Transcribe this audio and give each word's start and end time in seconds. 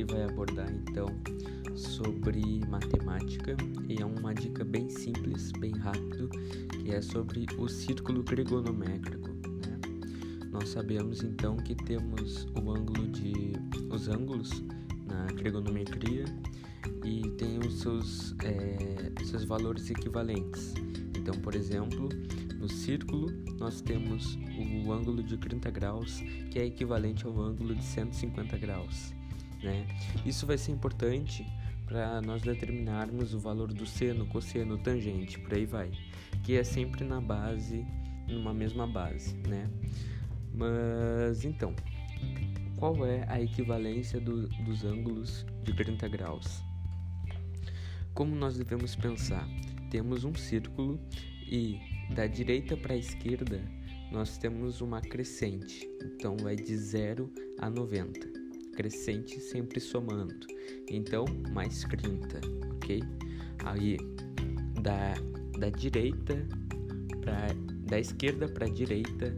aqui 0.00 0.04
vai 0.04 0.24
abordar 0.24 0.70
então 0.72 1.06
sobre 1.74 2.60
matemática 2.68 3.56
e 3.88 4.00
é 4.00 4.04
uma 4.04 4.34
dica 4.34 4.64
bem 4.64 4.88
simples, 4.88 5.52
bem 5.52 5.72
rápido, 5.72 6.28
que 6.82 6.90
é 6.90 7.02
sobre 7.02 7.46
o 7.58 7.68
círculo 7.68 8.22
trigonométrico. 8.22 9.28
Né? 9.28 9.78
Nós 10.50 10.70
sabemos 10.70 11.22
então 11.22 11.56
que 11.56 11.74
temos 11.74 12.46
o 12.54 12.70
ângulo 12.70 13.08
de 13.08 13.52
os 13.90 14.08
ângulos 14.08 14.62
na 15.06 15.26
trigonometria 15.36 16.24
e 17.04 17.28
tem 17.32 17.58
os 17.58 17.80
seus, 17.80 18.34
é, 18.42 19.12
seus 19.24 19.44
valores 19.44 19.90
equivalentes. 19.90 20.74
Então, 21.16 21.34
por 21.40 21.54
exemplo, 21.54 22.08
no 22.58 22.68
círculo 22.68 23.30
nós 23.58 23.80
temos 23.80 24.38
o 24.84 24.92
ângulo 24.92 25.22
de 25.22 25.36
30 25.36 25.70
graus, 25.70 26.20
que 26.50 26.58
é 26.58 26.64
equivalente 26.64 27.26
ao 27.26 27.38
ângulo 27.38 27.74
de 27.74 27.84
150 27.84 28.56
graus. 28.56 29.19
Né? 29.62 29.86
Isso 30.24 30.46
vai 30.46 30.56
ser 30.56 30.72
importante 30.72 31.46
para 31.86 32.22
nós 32.22 32.42
determinarmos 32.42 33.34
o 33.34 33.38
valor 33.38 33.72
do 33.72 33.84
seno, 33.84 34.24
cosseno, 34.26 34.78
tangente, 34.78 35.38
por 35.40 35.52
aí 35.52 35.66
vai, 35.66 35.90
que 36.44 36.56
é 36.56 36.62
sempre 36.62 37.04
na 37.04 37.20
base, 37.20 37.84
numa 38.28 38.54
mesma 38.54 38.86
base, 38.86 39.34
né? 39.48 39.68
Mas 40.54 41.44
então, 41.44 41.74
qual 42.76 43.04
é 43.04 43.24
a 43.28 43.40
equivalência 43.40 44.20
do, 44.20 44.48
dos 44.64 44.84
ângulos 44.84 45.44
de 45.64 45.74
30 45.74 46.08
graus? 46.08 46.62
Como 48.14 48.36
nós 48.36 48.56
devemos 48.56 48.94
pensar? 48.94 49.46
Temos 49.90 50.22
um 50.22 50.34
círculo 50.34 51.00
e 51.50 51.80
da 52.14 52.28
direita 52.28 52.76
para 52.76 52.94
a 52.94 52.96
esquerda 52.96 53.60
nós 54.10 54.36
temos 54.38 54.80
uma 54.80 55.00
crescente, 55.00 55.88
então 56.02 56.36
vai 56.36 56.56
de 56.56 56.76
0 56.76 57.32
a 57.60 57.70
90. 57.70 58.39
Crescente 58.74 59.40
sempre 59.40 59.80
somando, 59.80 60.46
então 60.88 61.24
mais 61.52 61.84
30, 61.84 62.40
ok? 62.74 63.02
Aí 63.64 63.96
da, 64.82 65.14
da 65.58 65.70
direita 65.70 66.46
para 67.20 67.48
da 67.88 67.98
esquerda 67.98 68.48
para 68.48 68.66
a 68.66 68.70
direita 68.70 69.36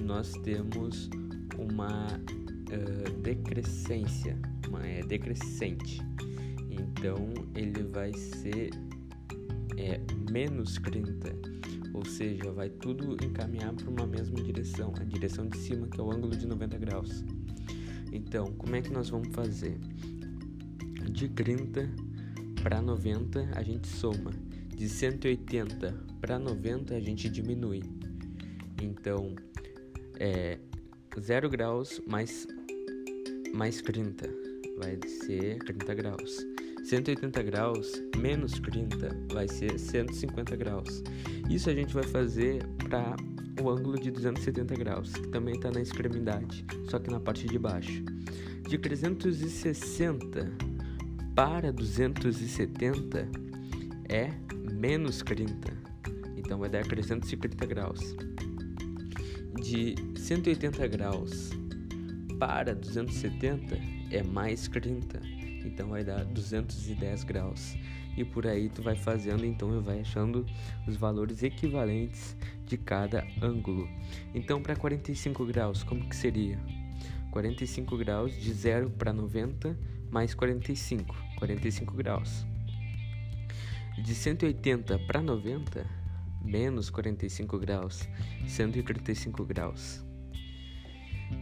nós 0.00 0.32
temos 0.42 1.08
uma 1.56 2.06
uh, 2.18 3.12
decrescência, 3.22 4.36
uma 4.68 4.84
é 4.84 5.02
decrescente. 5.02 6.00
Então 6.68 7.32
ele 7.54 7.84
vai 7.84 8.12
ser 8.12 8.70
é, 9.76 10.00
menos 10.30 10.74
30 10.74 11.52
ou 11.94 12.04
seja, 12.04 12.50
vai 12.50 12.70
tudo 12.70 13.16
encaminhar 13.24 13.72
para 13.74 13.88
uma 13.88 14.06
mesma 14.06 14.40
direção, 14.42 14.92
a 14.98 15.04
direção 15.04 15.46
de 15.46 15.58
cima, 15.58 15.86
que 15.86 16.00
é 16.00 16.02
o 16.02 16.10
ângulo 16.10 16.34
de 16.34 16.46
90 16.46 16.78
graus. 16.78 17.24
Então, 18.12 18.52
como 18.52 18.76
é 18.76 18.82
que 18.82 18.92
nós 18.92 19.08
vamos 19.08 19.28
fazer? 19.34 19.78
De 21.10 21.28
30 21.28 21.88
para 22.62 22.80
90 22.80 23.50
a 23.54 23.62
gente 23.62 23.88
soma, 23.88 24.30
de 24.68 24.88
180 24.88 25.92
para 26.20 26.38
90 26.38 26.94
a 26.94 27.00
gente 27.00 27.28
diminui. 27.28 27.82
Então, 28.80 29.34
é 30.20 30.58
0 31.18 31.48
graus 31.48 32.00
mais, 32.06 32.46
mais 33.54 33.80
30 33.80 34.28
vai 34.78 34.98
ser 35.06 35.58
30 35.64 35.94
graus. 35.94 36.46
180 36.84 37.42
graus 37.42 38.02
menos 38.16 38.52
30 38.52 39.32
vai 39.32 39.48
ser 39.48 39.78
150 39.78 40.56
graus. 40.56 41.02
Isso 41.48 41.70
a 41.70 41.74
gente 41.74 41.94
vai 41.94 42.04
fazer 42.04 42.66
para 42.88 43.16
o 43.60 43.70
ângulo 43.70 43.98
de 43.98 44.10
270 44.10 44.74
graus, 44.76 45.12
que 45.12 45.28
também 45.28 45.54
está 45.54 45.70
na 45.70 45.80
extremidade, 45.80 46.64
só 46.88 46.98
que 46.98 47.10
na 47.10 47.20
parte 47.20 47.46
de 47.46 47.58
baixo. 47.58 48.02
De 48.68 48.78
360 48.78 50.50
para 51.34 51.72
270 51.72 53.28
é 54.08 54.30
menos 54.72 55.18
30, 55.22 55.72
então 56.36 56.58
vai 56.58 56.70
dar 56.70 56.84
350 56.84 57.66
graus. 57.66 58.16
De 59.62 59.94
180 60.16 60.86
graus 60.88 61.50
para 62.38 62.74
270 62.74 63.78
é 64.10 64.22
mais 64.22 64.68
30, 64.68 65.20
então 65.66 65.88
vai 65.88 66.04
dar 66.04 66.24
210 66.24 67.24
graus. 67.24 67.76
E 68.16 68.24
por 68.24 68.46
aí 68.46 68.68
tu 68.68 68.82
vai 68.82 68.94
fazendo, 68.94 69.44
então 69.44 69.80
vai 69.80 70.00
achando 70.00 70.44
os 70.86 70.96
valores 70.96 71.42
equivalentes 71.42 72.36
de 72.66 72.76
cada 72.76 73.26
ângulo. 73.40 73.88
Então 74.34 74.62
para 74.62 74.76
45 74.76 75.46
graus, 75.46 75.82
como 75.82 76.08
que 76.08 76.16
seria? 76.16 76.58
45 77.30 77.96
graus 77.96 78.38
de 78.38 78.52
0 78.52 78.90
para 78.90 79.12
90 79.12 79.76
mais 80.10 80.34
45, 80.34 81.16
45 81.38 81.94
graus. 81.94 82.46
De 84.02 84.14
180 84.14 84.98
para 85.00 85.22
90 85.22 85.86
menos 86.44 86.90
45 86.90 87.58
graus, 87.58 88.08
135 88.46 89.44
graus. 89.44 90.04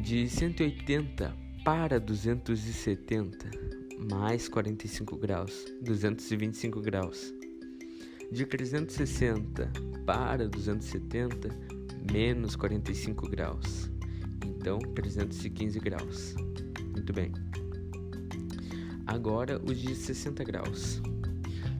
De 0.00 0.28
180 0.28 1.34
para 1.64 1.98
270 1.98 3.81
mais 3.98 4.48
45 4.48 5.16
graus, 5.16 5.64
225 5.82 6.80
graus. 6.80 7.32
De 8.30 8.46
360 8.46 9.70
para 10.06 10.48
270, 10.48 11.48
menos 12.10 12.56
45 12.56 13.28
graus. 13.28 13.90
Então, 14.46 14.78
315 14.78 15.78
graus. 15.80 16.34
Muito 16.92 17.12
bem. 17.12 17.32
Agora 19.06 19.60
os 19.62 19.78
de 19.78 19.94
60 19.94 20.44
graus. 20.44 21.00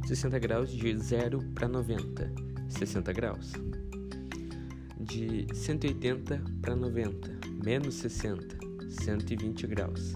60 0.06 0.38
graus 0.38 0.70
de 0.70 0.96
0 0.98 1.42
para 1.54 1.68
90, 1.68 2.32
60 2.68 3.12
graus. 3.12 3.52
De 5.00 5.46
180 5.54 6.42
para 6.60 6.76
90, 6.76 7.30
menos 7.64 7.94
60, 7.94 8.58
120 8.88 9.66
graus 9.66 10.12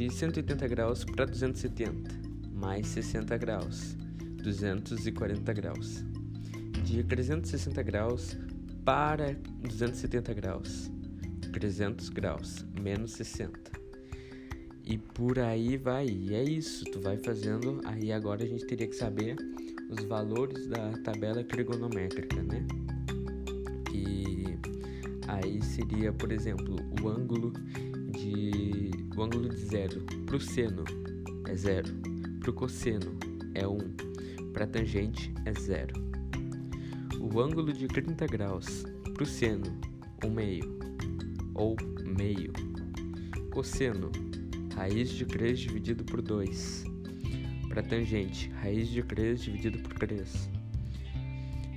de 0.00 0.08
180 0.08 0.66
graus 0.66 1.04
para 1.04 1.26
270, 1.26 2.10
mais 2.54 2.86
60 2.86 3.36
graus, 3.36 3.94
240 4.42 5.52
graus. 5.52 6.02
De 6.82 7.04
360 7.04 7.82
graus 7.82 8.34
para 8.82 9.34
270 9.60 10.32
graus, 10.32 10.90
300 11.52 12.08
graus, 12.08 12.64
menos 12.80 13.12
60. 13.12 13.60
E 14.86 14.96
por 14.96 15.38
aí 15.38 15.76
vai, 15.76 16.06
e 16.06 16.34
é 16.34 16.44
isso, 16.44 16.82
tu 16.86 16.98
vai 17.02 17.18
fazendo, 17.18 17.82
aí 17.84 18.10
agora 18.10 18.42
a 18.42 18.46
gente 18.46 18.64
teria 18.64 18.88
que 18.88 18.96
saber 18.96 19.36
os 19.90 20.02
valores 20.04 20.66
da 20.66 20.92
tabela 21.04 21.44
trigonométrica, 21.44 22.42
né? 22.42 22.66
Que 23.90 24.58
aí 25.28 25.62
seria, 25.62 26.10
por 26.10 26.32
exemplo, 26.32 26.76
o 27.02 27.06
ângulo 27.06 27.52
ângulo 29.22 29.48
de 29.48 29.64
zero 29.66 30.00
para 30.24 30.36
o 30.36 30.40
seno 30.40 30.84
é 31.46 31.54
zero, 31.54 31.92
para 32.40 32.50
o 32.50 32.52
cosseno 32.52 33.18
é 33.54 33.66
1, 33.66 33.72
um, 33.72 34.52
para 34.52 34.64
a 34.64 34.66
tangente 34.66 35.32
é 35.44 35.52
zero. 35.52 35.94
O 37.20 37.40
ângulo 37.40 37.72
de 37.72 37.86
30 37.86 38.26
graus 38.26 38.84
para 39.12 39.22
o 39.22 39.26
seno, 39.26 39.66
1 40.24 40.26
um 40.26 40.30
meio 40.30 40.78
ou 41.54 41.76
meio. 42.04 42.52
Cosseno, 43.50 44.10
raiz 44.74 45.10
de 45.10 45.26
3 45.26 45.58
dividido 45.58 46.04
por 46.04 46.22
2. 46.22 46.84
Para 47.68 47.82
tangente, 47.82 48.48
raiz 48.62 48.88
de 48.88 49.02
3 49.02 49.40
dividido 49.40 49.78
por 49.80 49.98
3. 49.98 50.50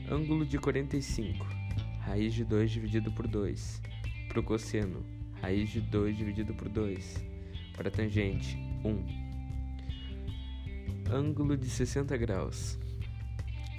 Ângulo 0.09 0.45
de 0.45 0.57
45, 0.57 1.45
raiz 1.99 2.33
de 2.33 2.45
2 2.45 2.71
dividido 2.71 3.11
por 3.11 3.27
2. 3.27 3.81
Para 4.29 4.39
o 4.39 4.43
cosseno, 4.43 5.03
raiz 5.41 5.69
de 5.69 5.81
2 5.81 6.17
dividido 6.17 6.53
por 6.53 6.69
2. 6.69 7.32
Para 7.75 7.89
tangente, 7.89 8.55
1. 8.85 9.23
Ângulo 11.11 11.57
de 11.57 11.69
60 11.69 12.15
graus. 12.17 12.77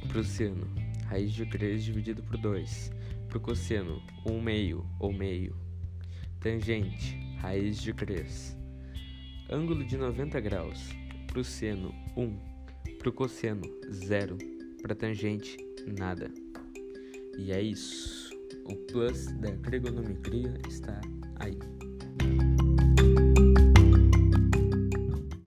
Para 0.09 0.19
o 0.19 0.25
seno, 0.25 0.67
raiz 1.07 1.33
de 1.33 1.47
3 1.47 1.85
dividido 1.85 2.23
por 2.23 2.37
2. 2.37 2.93
Para 3.29 3.39
o 3.39 3.41
cosseno, 3.41 4.03
1 4.27 4.41
meio 4.41 4.85
ou 4.99 5.13
meio. 5.13 5.57
Tangente, 6.41 7.17
raiz 7.39 7.81
de 7.81 7.95
3. 7.95 8.57
Ângulo 9.49 9.85
de 9.85 9.97
90 9.97 10.41
graus. 10.41 10.91
Para 11.27 11.41
o 11.41 11.45
seno, 11.45 11.95
1. 12.17 12.37
Para 12.99 13.09
o 13.09 13.13
cosseno, 13.13 13.63
0. 13.91 14.37
Para 14.83 14.95
tangente, 14.95 15.57
nada. 15.87 16.31
E 17.39 17.53
é 17.53 17.63
isso. 17.63 18.31
O 18.65 18.75
plus 18.93 19.27
da 19.39 19.53
trigonometria 19.59 20.59
está 20.69 21.01
aí. 21.37 21.74